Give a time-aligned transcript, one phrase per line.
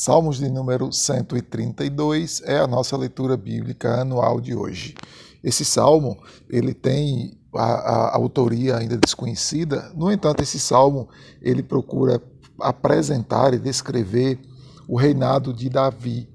[0.00, 4.94] Salmos de número 132 é a nossa leitura bíblica anual de hoje.
[5.42, 6.16] Esse salmo,
[6.48, 11.08] ele tem a, a, autoria ainda desconhecida, no entanto, esse salmo,
[11.42, 12.22] ele procura
[12.60, 14.38] apresentar e descrever
[14.86, 16.28] o reinado de Davi.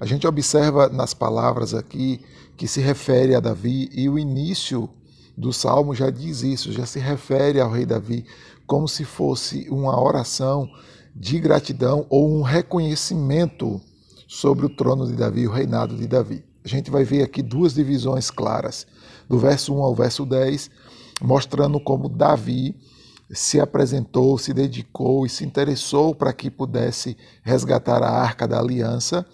[0.00, 2.20] A gente observa nas palavras aqui
[2.56, 4.90] que se refere a Davi e o início
[5.38, 8.26] do salmo já diz isso, já se refere ao rei Davi
[8.66, 10.68] como se fosse uma oração
[11.14, 13.80] de gratidão ou um reconhecimento
[14.26, 16.44] sobre o trono de Davi, o reinado de Davi.
[16.64, 18.86] A gente vai ver aqui duas divisões claras,
[19.28, 20.70] do verso 1 ao verso 10,
[21.22, 22.74] mostrando como Davi
[23.30, 29.26] se apresentou, se dedicou e se interessou para que pudesse resgatar a arca da aliança,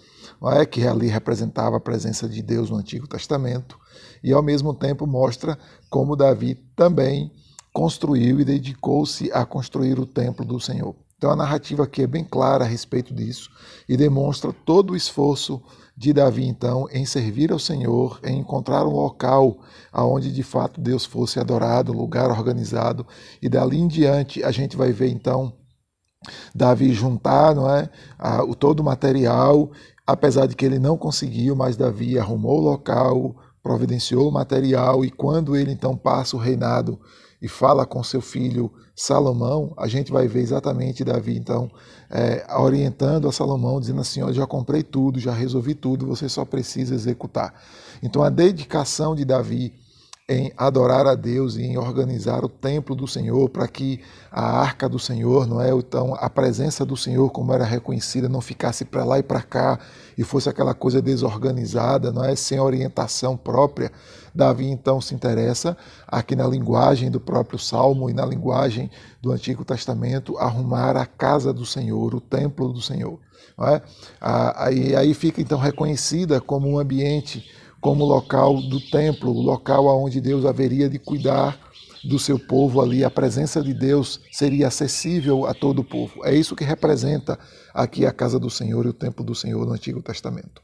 [0.53, 0.65] é?
[0.65, 3.77] que ali representava a presença de Deus no Antigo Testamento,
[4.23, 5.57] e ao mesmo tempo mostra
[5.89, 7.31] como Davi também
[7.73, 10.95] construiu e dedicou-se a construir o templo do Senhor.
[11.21, 13.51] Então a narrativa aqui é bem clara a respeito disso
[13.87, 15.61] e demonstra todo o esforço
[15.95, 19.59] de Davi então em servir ao Senhor, em encontrar um local
[19.93, 23.05] aonde de fato Deus fosse adorado, um lugar organizado.
[23.39, 25.53] E dali em diante a gente vai ver então
[26.55, 29.69] Davi juntar, não é, a, o todo o material,
[30.07, 35.11] apesar de que ele não conseguiu, mas Davi arrumou o local, providenciou o material e
[35.11, 36.99] quando ele então passa o reinado
[37.39, 41.71] e fala com seu filho Salomão, a gente vai ver exatamente Davi, então,
[42.07, 46.45] é, orientando a Salomão, dizendo assim: Eu já comprei tudo, já resolvi tudo, você só
[46.45, 47.51] precisa executar.
[48.03, 49.73] Então, a dedicação de Davi
[50.29, 53.99] em adorar a Deus e em organizar o templo do Senhor para que
[54.31, 58.39] a arca do Senhor, não é, então a presença do Senhor como era reconhecida não
[58.39, 59.79] ficasse para lá e para cá
[60.17, 63.91] e fosse aquela coisa desorganizada, não é, sem orientação própria.
[64.33, 65.75] Davi então se interessa
[66.07, 68.89] aqui na linguagem do próprio Salmo e na linguagem
[69.21, 73.19] do Antigo Testamento arrumar a casa do Senhor, o templo do Senhor.
[73.57, 73.81] Não é?
[74.21, 77.49] Aí, aí fica então reconhecida como um ambiente
[77.81, 81.59] como local do templo, o local onde Deus haveria de cuidar
[82.03, 86.25] do seu povo ali, a presença de Deus seria acessível a todo o povo.
[86.25, 87.37] É isso que representa
[87.73, 90.61] aqui a casa do Senhor e o templo do Senhor no Antigo Testamento.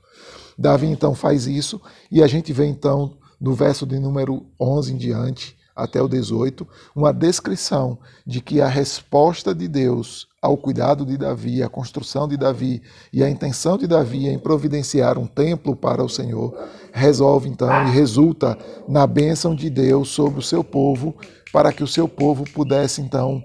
[0.58, 4.98] Davi então faz isso e a gente vê então no verso de número 11 em
[4.98, 11.18] diante até o 18, uma descrição de que a resposta de Deus ao cuidado de
[11.18, 12.82] Davi, a construção de Davi
[13.14, 16.58] e a intenção de Davi em providenciar um templo para o Senhor,
[16.92, 18.58] resolve então e resulta
[18.88, 21.16] na bênção de Deus sobre o seu povo,
[21.54, 23.44] para que o seu povo pudesse então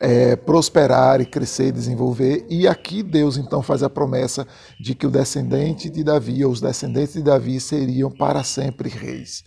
[0.00, 2.46] é, prosperar e crescer e desenvolver.
[2.48, 4.46] E aqui Deus então faz a promessa
[4.80, 9.44] de que o descendente de Davi, ou os descendentes de Davi, seriam para sempre reis.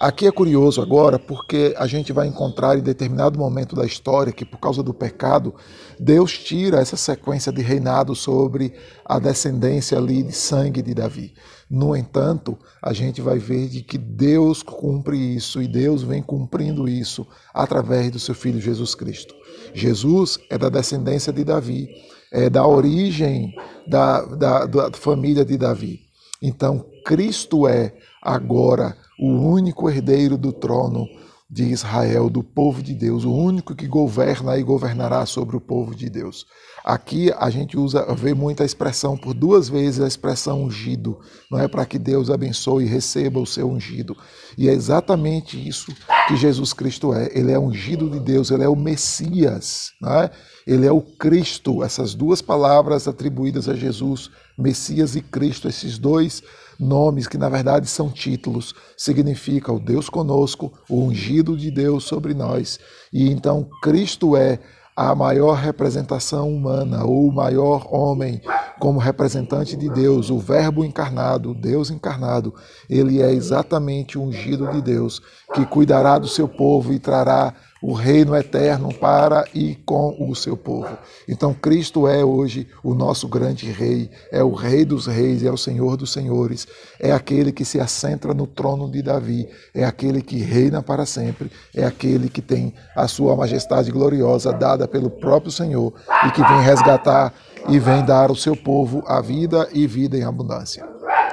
[0.00, 4.44] Aqui é curioso agora porque a gente vai encontrar em determinado momento da história que,
[4.44, 5.54] por causa do pecado,
[6.00, 11.32] Deus tira essa sequência de reinado sobre a descendência ali de sangue de Davi.
[11.70, 16.88] No entanto, a gente vai ver de que Deus cumpre isso e Deus vem cumprindo
[16.88, 19.32] isso através do seu filho Jesus Cristo.
[19.72, 21.88] Jesus é da descendência de Davi,
[22.32, 23.54] é da origem
[23.86, 26.00] da, da, da família de Davi.
[26.42, 31.06] Então, Cristo é agora o único herdeiro do trono
[31.48, 35.94] de Israel, do povo de Deus, o único que governa e governará sobre o povo
[35.94, 36.46] de Deus.
[36.84, 41.18] Aqui a gente usa, vê muita expressão, por duas vezes a expressão ungido,
[41.50, 44.16] não é para que Deus abençoe e receba o seu ungido.
[44.58, 45.94] E é exatamente isso
[46.26, 47.30] que Jesus Cristo é.
[47.32, 50.30] Ele é ungido de Deus, ele é o Messias, não é?
[50.66, 51.82] ele é o Cristo.
[51.82, 56.42] Essas duas palavras atribuídas a Jesus, Messias e Cristo, esses dois
[56.78, 62.34] nomes que na verdade são títulos, significa o Deus conosco, o ungido de Deus sobre
[62.34, 62.78] nós.
[63.12, 64.58] E então Cristo é
[64.96, 68.40] a maior representação humana, ou o maior homem
[68.78, 72.54] como representante de Deus, o Verbo encarnado, Deus encarnado.
[72.88, 75.22] Ele é exatamente o ungido de Deus,
[75.54, 77.54] que cuidará do seu povo e trará
[77.84, 80.96] o reino eterno para e com o seu povo.
[81.28, 85.56] Então, Cristo é hoje o nosso grande rei, é o rei dos reis, é o
[85.58, 86.66] senhor dos senhores,
[86.98, 91.50] é aquele que se assenta no trono de Davi, é aquele que reina para sempre,
[91.74, 95.92] é aquele que tem a sua majestade gloriosa dada pelo próprio Senhor
[96.26, 97.34] e que vem resgatar
[97.68, 100.86] e vem dar ao seu povo a vida e vida em abundância.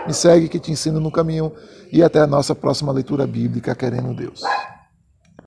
[0.08, 1.52] Me segue que te ensino no caminho
[1.92, 4.42] e até a nossa próxima leitura bíblica, querendo Deus.